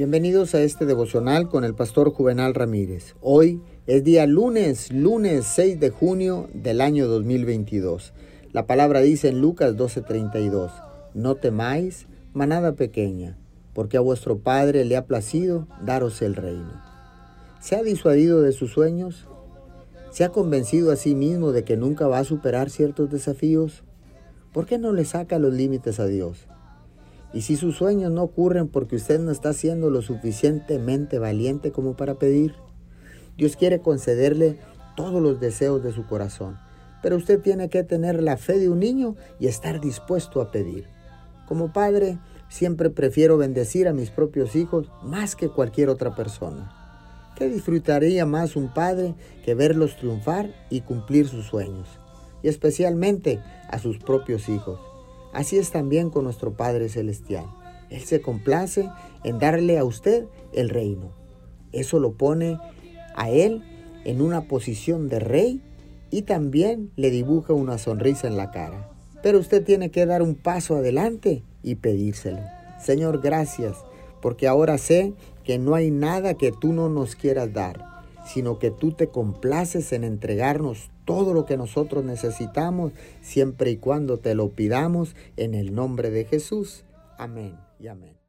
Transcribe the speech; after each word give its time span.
Bienvenidos 0.00 0.54
a 0.54 0.62
este 0.62 0.86
devocional 0.86 1.50
con 1.50 1.62
el 1.62 1.74
pastor 1.74 2.10
Juvenal 2.10 2.54
Ramírez. 2.54 3.16
Hoy 3.20 3.60
es 3.86 4.02
día 4.02 4.24
lunes, 4.24 4.90
lunes 4.90 5.44
6 5.44 5.78
de 5.78 5.90
junio 5.90 6.48
del 6.54 6.80
año 6.80 7.06
2022. 7.06 8.14
La 8.50 8.66
palabra 8.66 9.00
dice 9.00 9.28
en 9.28 9.42
Lucas 9.42 9.76
12:32, 9.76 10.72
no 11.12 11.34
temáis, 11.34 12.06
manada 12.32 12.72
pequeña, 12.76 13.36
porque 13.74 13.98
a 13.98 14.00
vuestro 14.00 14.38
Padre 14.38 14.86
le 14.86 14.96
ha 14.96 15.04
placido 15.04 15.68
daros 15.84 16.22
el 16.22 16.34
reino. 16.34 16.80
¿Se 17.60 17.76
ha 17.76 17.82
disuadido 17.82 18.40
de 18.40 18.52
sus 18.52 18.72
sueños? 18.72 19.28
¿Se 20.12 20.24
ha 20.24 20.30
convencido 20.30 20.92
a 20.92 20.96
sí 20.96 21.14
mismo 21.14 21.52
de 21.52 21.64
que 21.64 21.76
nunca 21.76 22.08
va 22.08 22.20
a 22.20 22.24
superar 22.24 22.70
ciertos 22.70 23.10
desafíos? 23.10 23.84
¿Por 24.54 24.64
qué 24.64 24.78
no 24.78 24.94
le 24.94 25.04
saca 25.04 25.38
los 25.38 25.52
límites 25.52 26.00
a 26.00 26.06
Dios? 26.06 26.48
Y 27.32 27.42
si 27.42 27.56
sus 27.56 27.76
sueños 27.76 28.10
no 28.10 28.22
ocurren 28.22 28.68
porque 28.68 28.96
usted 28.96 29.20
no 29.20 29.30
está 29.30 29.52
siendo 29.52 29.90
lo 29.90 30.02
suficientemente 30.02 31.18
valiente 31.18 31.70
como 31.70 31.96
para 31.96 32.14
pedir, 32.14 32.54
Dios 33.36 33.56
quiere 33.56 33.80
concederle 33.80 34.58
todos 34.96 35.22
los 35.22 35.40
deseos 35.40 35.82
de 35.82 35.92
su 35.92 36.06
corazón. 36.06 36.58
Pero 37.02 37.16
usted 37.16 37.40
tiene 37.40 37.70
que 37.70 37.84
tener 37.84 38.22
la 38.22 38.36
fe 38.36 38.58
de 38.58 38.68
un 38.68 38.80
niño 38.80 39.16
y 39.38 39.46
estar 39.46 39.80
dispuesto 39.80 40.40
a 40.40 40.50
pedir. 40.50 40.86
Como 41.46 41.72
padre, 41.72 42.18
siempre 42.48 42.90
prefiero 42.90 43.38
bendecir 43.38 43.88
a 43.88 43.92
mis 43.92 44.10
propios 44.10 44.56
hijos 44.56 44.90
más 45.02 45.36
que 45.36 45.48
cualquier 45.48 45.88
otra 45.88 46.14
persona. 46.14 46.76
¿Qué 47.36 47.48
disfrutaría 47.48 48.26
más 48.26 48.56
un 48.56 48.74
padre 48.74 49.14
que 49.44 49.54
verlos 49.54 49.96
triunfar 49.96 50.52
y 50.68 50.82
cumplir 50.82 51.26
sus 51.26 51.46
sueños? 51.46 51.88
Y 52.42 52.48
especialmente 52.48 53.40
a 53.68 53.78
sus 53.78 53.98
propios 53.98 54.48
hijos. 54.48 54.89
Así 55.32 55.58
es 55.58 55.70
también 55.70 56.10
con 56.10 56.24
nuestro 56.24 56.52
Padre 56.52 56.88
Celestial. 56.88 57.46
Él 57.88 58.02
se 58.02 58.20
complace 58.20 58.88
en 59.24 59.38
darle 59.38 59.78
a 59.78 59.84
usted 59.84 60.26
el 60.52 60.68
reino. 60.68 61.12
Eso 61.72 61.98
lo 61.98 62.12
pone 62.12 62.58
a 63.14 63.30
Él 63.30 63.62
en 64.04 64.22
una 64.22 64.42
posición 64.42 65.08
de 65.08 65.18
rey 65.18 65.62
y 66.10 66.22
también 66.22 66.90
le 66.96 67.10
dibuja 67.10 67.52
una 67.52 67.78
sonrisa 67.78 68.26
en 68.26 68.36
la 68.36 68.50
cara. 68.50 68.90
Pero 69.22 69.38
usted 69.38 69.64
tiene 69.64 69.90
que 69.90 70.06
dar 70.06 70.22
un 70.22 70.34
paso 70.34 70.76
adelante 70.76 71.42
y 71.62 71.76
pedírselo. 71.76 72.40
Señor, 72.80 73.20
gracias, 73.20 73.76
porque 74.22 74.48
ahora 74.48 74.78
sé 74.78 75.12
que 75.44 75.58
no 75.58 75.74
hay 75.74 75.90
nada 75.90 76.34
que 76.34 76.52
tú 76.52 76.72
no 76.72 76.88
nos 76.88 77.14
quieras 77.14 77.52
dar, 77.52 77.84
sino 78.32 78.58
que 78.58 78.70
tú 78.70 78.92
te 78.92 79.08
complaces 79.08 79.92
en 79.92 80.04
entregarnos 80.04 80.90
todo 81.04 81.34
lo 81.34 81.46
que 81.46 81.56
nosotros 81.56 82.04
necesitamos, 82.04 82.92
siempre 83.20 83.72
y 83.72 83.76
cuando 83.76 84.18
te 84.18 84.34
lo 84.34 84.50
pidamos 84.50 85.16
en 85.36 85.54
el 85.54 85.74
nombre 85.74 86.10
de 86.10 86.24
Jesús. 86.24 86.84
Amén 87.18 87.56
y 87.80 87.88
amén. 87.88 88.19